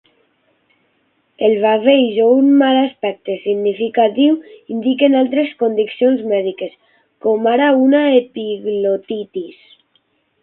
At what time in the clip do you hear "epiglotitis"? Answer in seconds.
8.25-9.61